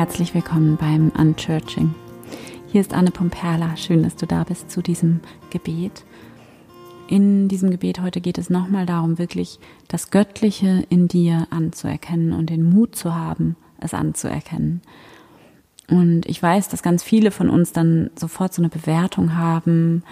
[0.00, 1.94] herzlich willkommen beim Unchurching.
[2.68, 3.76] Hier ist Anne Pomperla.
[3.76, 5.20] Schön, dass du da bist zu diesem
[5.50, 6.06] Gebet.
[7.06, 9.58] In diesem Gebet heute geht es nochmal darum, wirklich
[9.88, 14.80] das Göttliche in dir anzuerkennen und den Mut zu haben, es anzuerkennen.
[15.90, 20.02] Und ich weiß, dass ganz viele von uns dann sofort so eine Bewertung haben,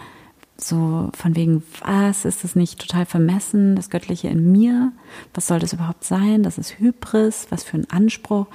[0.58, 4.92] so von wegen, was ist das nicht total vermessen, das Göttliche in mir?
[5.32, 6.42] Was soll das überhaupt sein?
[6.42, 8.48] Das ist Hybris, was für ein Anspruch.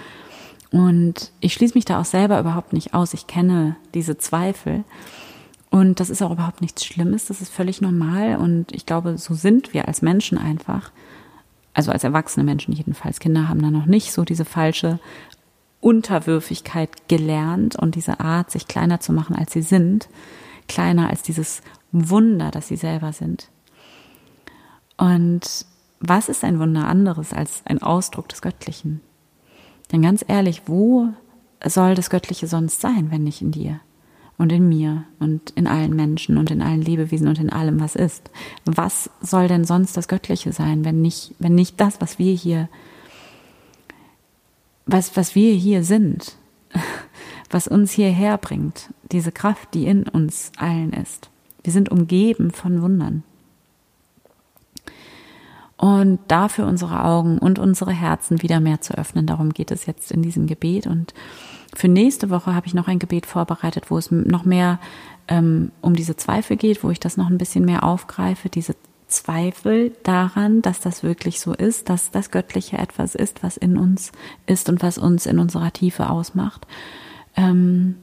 [0.73, 3.13] Und ich schließe mich da auch selber überhaupt nicht aus.
[3.13, 4.83] Ich kenne diese Zweifel.
[5.69, 7.25] Und das ist auch überhaupt nichts Schlimmes.
[7.25, 8.37] Das ist völlig normal.
[8.37, 10.91] Und ich glaube, so sind wir als Menschen einfach.
[11.75, 13.19] Also als erwachsene Menschen jedenfalls.
[13.19, 14.99] Kinder haben da noch nicht so diese falsche
[15.79, 20.09] Unterwürfigkeit gelernt und diese Art, sich kleiner zu machen, als sie sind.
[20.67, 23.51] Kleiner als dieses Wunder, dass sie selber sind.
[24.97, 25.67] Und
[25.99, 29.01] was ist ein Wunder anderes als ein Ausdruck des Göttlichen?
[29.93, 31.09] Denn ganz ehrlich, wo
[31.63, 33.79] soll das Göttliche sonst sein, wenn nicht in dir
[34.39, 37.95] und in mir und in allen Menschen und in allen Lebewesen und in allem, was
[37.95, 38.31] ist?
[38.65, 42.69] Was soll denn sonst das Göttliche sein, wenn nicht, wenn nicht das, was wir hier,
[44.87, 46.37] was, was wir hier sind,
[47.51, 51.29] was uns hierher bringt, diese Kraft, die in uns allen ist?
[51.63, 53.23] Wir sind umgeben von Wundern
[55.77, 59.25] und dafür unsere Augen und unsere Herzen wieder mehr zu öffnen.
[59.25, 60.87] Darum geht es jetzt in diesem Gebet.
[60.87, 61.13] Und
[61.75, 64.79] für nächste Woche habe ich noch ein Gebet vorbereitet, wo es noch mehr
[65.27, 68.75] ähm, um diese Zweifel geht, wo ich das noch ein bisschen mehr aufgreife, diese
[69.07, 74.11] Zweifel daran, dass das wirklich so ist, dass das Göttliche etwas ist, was in uns
[74.45, 76.65] ist und was uns in unserer Tiefe ausmacht.
[77.35, 77.95] Ähm,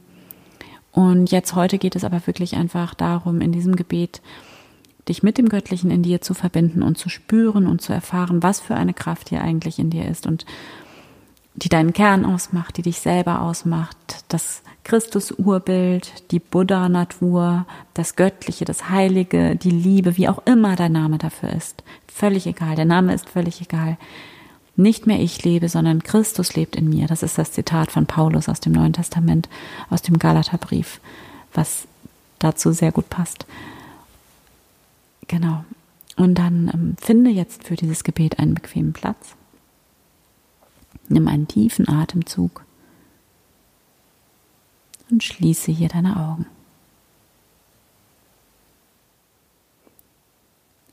[0.92, 4.20] und jetzt heute geht es aber wirklich einfach darum, in diesem Gebet
[5.08, 8.60] dich mit dem Göttlichen in dir zu verbinden und zu spüren und zu erfahren, was
[8.60, 10.44] für eine Kraft hier eigentlich in dir ist und
[11.54, 13.96] die deinen Kern ausmacht, die dich selber ausmacht,
[14.28, 21.18] das Christus-Urbild, die Buddha-Natur, das Göttliche, das Heilige, die Liebe, wie auch immer dein Name
[21.18, 21.82] dafür ist.
[22.12, 23.98] Völlig egal, der Name ist völlig egal.
[24.76, 27.06] Nicht mehr ich lebe, sondern Christus lebt in mir.
[27.06, 29.48] Das ist das Zitat von Paulus aus dem Neuen Testament,
[29.90, 31.00] aus dem Galaterbrief,
[31.52, 31.86] was
[32.38, 33.44] dazu sehr gut passt.
[35.30, 35.64] Genau.
[36.16, 39.36] Und dann ähm, finde jetzt für dieses Gebet einen bequemen Platz.
[41.08, 42.64] Nimm einen tiefen Atemzug
[45.08, 46.46] und schließe hier deine Augen.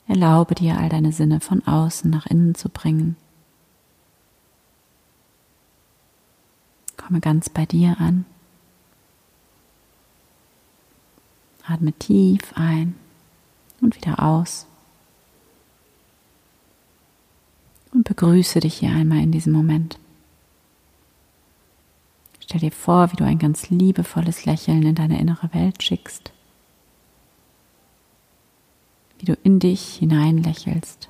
[0.07, 3.15] Erlaube dir, all deine Sinne von außen nach innen zu bringen.
[6.95, 8.25] Komme ganz bei dir an.
[11.65, 12.95] Atme tief ein
[13.81, 14.65] und wieder aus.
[17.93, 19.97] Und begrüße dich hier einmal in diesem Moment.
[22.43, 26.31] Stell dir vor, wie du ein ganz liebevolles Lächeln in deine innere Welt schickst.
[29.19, 31.09] Wie du in dich hineinlächelst,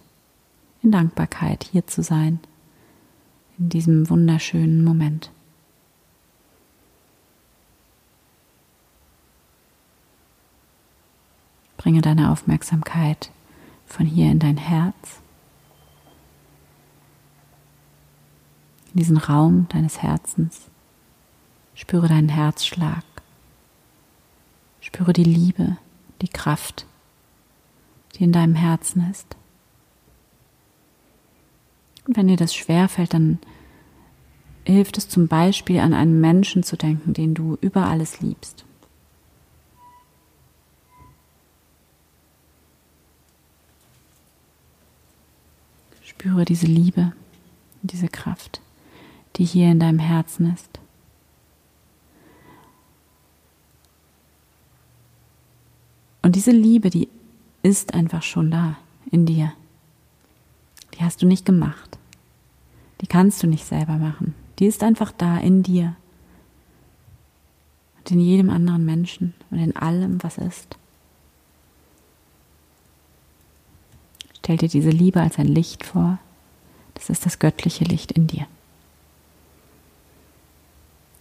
[0.81, 2.39] in Dankbarkeit hier zu sein,
[3.59, 5.29] in diesem wunderschönen Moment.
[11.77, 13.31] Bringe deine Aufmerksamkeit
[13.85, 15.21] von hier in dein Herz,
[18.93, 20.69] in diesen Raum deines Herzens.
[21.75, 23.03] Spüre deinen Herzschlag.
[24.81, 25.77] Spüre die Liebe,
[26.21, 26.87] die Kraft,
[28.15, 29.35] die in deinem Herzen ist.
[32.07, 33.37] Und wenn dir das schwerfällt, dann
[34.65, 38.65] hilft es zum Beispiel an einen Menschen zu denken, den du über alles liebst.
[46.19, 47.13] Spüre diese Liebe,
[47.83, 48.59] diese Kraft,
[49.35, 50.79] die hier in deinem Herzen ist.
[56.23, 57.07] Und diese Liebe, die
[57.61, 58.77] ist einfach schon da
[59.11, 59.53] in dir.
[60.95, 61.99] Die hast du nicht gemacht.
[63.01, 64.33] Die kannst du nicht selber machen.
[64.57, 65.95] Die ist einfach da in dir.
[67.99, 70.79] Und in jedem anderen Menschen und in allem, was ist.
[74.47, 76.19] Stell dir diese Liebe als ein Licht vor.
[76.93, 78.47] Das ist das göttliche Licht in dir.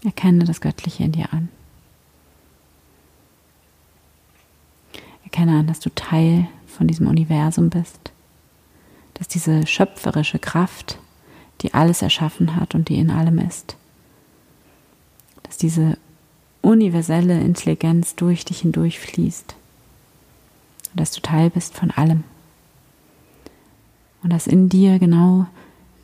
[0.05, 1.49] Erkenne das Göttliche in dir an.
[5.25, 8.13] Erkenne an, dass du Teil von diesem Universum bist,
[9.15, 11.01] dass diese schöpferische Kraft,
[11.63, 13.77] die alles erschaffen hat und die in allem ist,
[15.43, 15.99] dass diese
[16.63, 19.57] universelle Intelligenz durch dich hindurch fließt
[20.93, 22.23] und dass du Teil bist von allem
[24.23, 25.47] und dass in dir genau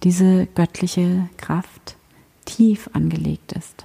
[0.02, 1.96] diese göttliche Kraft
[2.44, 3.84] tief angelegt ist.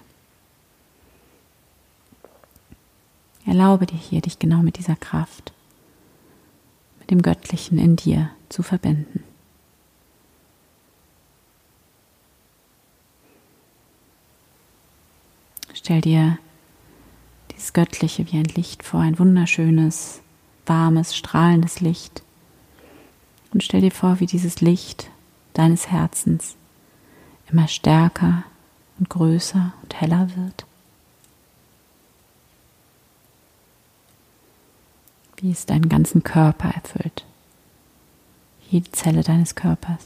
[3.46, 5.54] Erlaube dir hier, dich genau mit dieser Kraft,
[7.00, 9.24] mit dem Göttlichen in dir zu verbinden.
[15.74, 16.38] Stell dir
[17.52, 20.20] dieses Göttliche wie ein Licht vor, ein wunderschönes,
[20.66, 22.24] warmes, strahlendes Licht,
[23.58, 25.10] und stell dir vor, wie dieses Licht
[25.56, 26.56] deines Herzens
[27.50, 28.44] immer stärker
[29.00, 30.68] und größer und heller wird.
[35.38, 37.26] Wie es deinen ganzen Körper erfüllt.
[38.70, 40.06] Jede Zelle deines Körpers.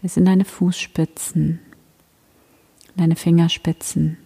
[0.00, 1.60] Bis in deine Fußspitzen,
[2.88, 4.16] in deine Fingerspitzen,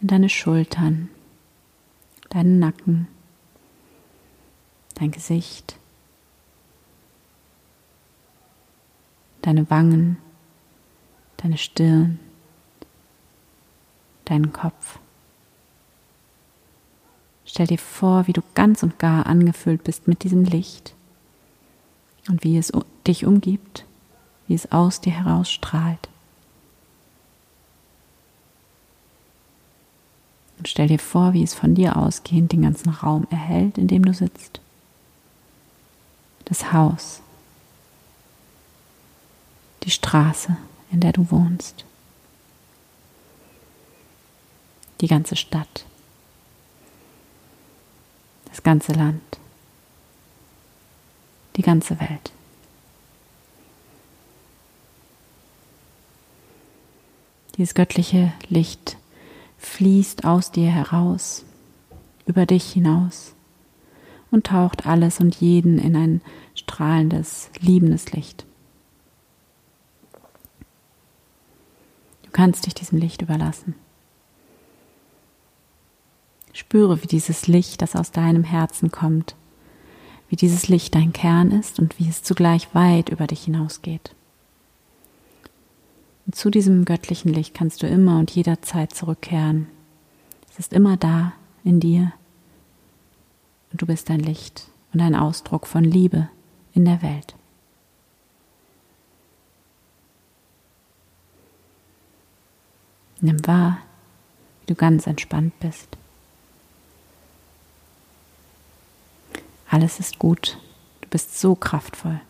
[0.00, 1.10] in deine Schultern,
[2.30, 3.08] deinen Nacken,
[4.94, 5.76] dein Gesicht,
[9.42, 10.18] deine Wangen,
[11.36, 12.18] deine Stirn,
[14.24, 14.98] deinen Kopf.
[17.44, 20.94] Stell dir vor, wie du ganz und gar angefüllt bist mit diesem Licht
[22.28, 22.72] und wie es
[23.06, 23.84] dich umgibt,
[24.48, 26.08] wie es aus dir heraus strahlt.
[30.58, 34.04] Und stell dir vor, wie es von dir ausgehend den ganzen Raum erhält, in dem
[34.04, 34.60] du sitzt.
[36.46, 37.20] Das Haus,
[39.82, 40.56] die Straße,
[40.90, 41.84] in der du wohnst,
[45.00, 45.86] die ganze Stadt,
[48.46, 49.22] das ganze Land,
[51.56, 52.32] die ganze Welt.
[57.56, 58.96] Dieses göttliche Licht
[59.58, 61.44] fließt aus dir heraus,
[62.26, 63.34] über dich hinaus
[64.34, 66.20] und taucht alles und jeden in ein
[66.54, 68.44] strahlendes, liebendes Licht.
[72.24, 73.76] Du kannst dich diesem Licht überlassen.
[76.52, 79.34] Spüre, wie dieses Licht, das aus deinem Herzen kommt,
[80.28, 84.14] wie dieses Licht dein Kern ist und wie es zugleich weit über dich hinausgeht.
[86.26, 89.68] Und zu diesem göttlichen Licht kannst du immer und jederzeit zurückkehren.
[90.50, 92.12] Es ist immer da in dir.
[93.74, 96.28] Und du bist ein Licht und ein Ausdruck von Liebe
[96.74, 97.34] in der Welt.
[103.20, 103.78] Nimm wahr,
[104.60, 105.88] wie du ganz entspannt bist.
[109.68, 110.56] Alles ist gut.
[111.00, 112.20] Du bist so kraftvoll.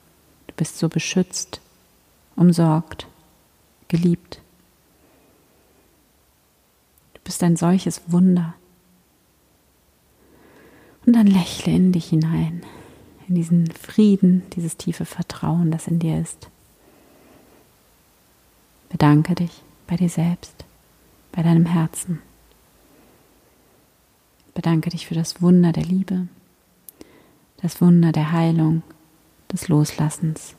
[0.47, 1.61] Du bist so beschützt,
[2.37, 3.07] umsorgt
[3.89, 4.41] geliebt.
[7.13, 8.55] Du bist ein solches Wunder.
[11.27, 12.63] Lächle in dich hinein,
[13.29, 16.49] in diesen Frieden, dieses tiefe Vertrauen, das in dir ist.
[18.89, 20.65] Bedanke dich bei dir selbst,
[21.33, 22.21] bei deinem Herzen.
[24.55, 26.29] Bedanke dich für das Wunder der Liebe,
[27.61, 28.83] das Wunder der Heilung,
[29.51, 30.55] des Loslassens,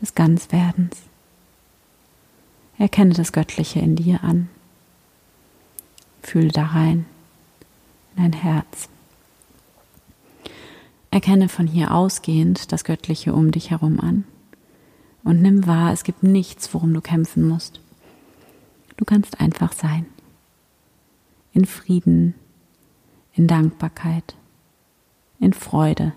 [0.00, 0.98] des Ganzwerdens.
[2.78, 4.48] Erkenne das Göttliche in dir an.
[6.22, 7.06] Fühle da rein,
[8.16, 8.88] in dein Herz.
[11.14, 14.24] Erkenne von hier ausgehend das Göttliche um dich herum an
[15.22, 17.78] und nimm wahr, es gibt nichts, worum du kämpfen musst.
[18.96, 20.06] Du kannst einfach sein.
[21.52, 22.34] In Frieden,
[23.32, 24.34] in Dankbarkeit,
[25.38, 26.14] in Freude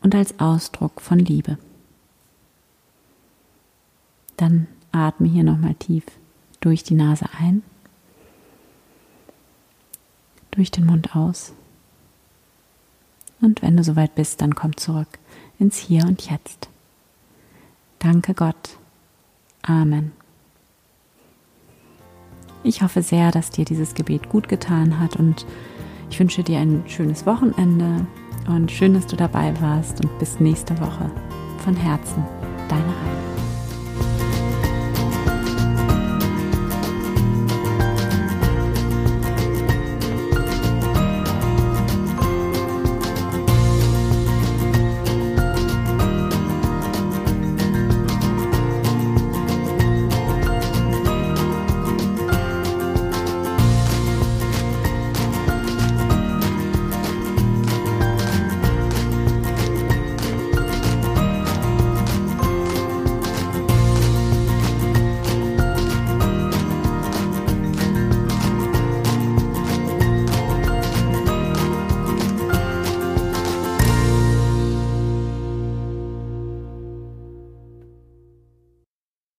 [0.00, 1.58] und als Ausdruck von Liebe.
[4.36, 6.04] Dann Atme hier nochmal tief
[6.60, 7.64] durch die Nase ein,
[10.52, 11.52] durch den Mund aus.
[13.42, 15.18] Und wenn du soweit bist, dann komm zurück
[15.58, 16.70] ins Hier und Jetzt.
[17.98, 18.78] Danke Gott.
[19.62, 20.12] Amen.
[22.64, 25.44] Ich hoffe sehr, dass dir dieses Gebet gut getan hat und
[26.10, 28.06] ich wünsche dir ein schönes Wochenende
[28.46, 31.10] und schön, dass du dabei warst und bis nächste Woche.
[31.64, 32.24] Von Herzen,
[32.68, 33.31] deine Reine.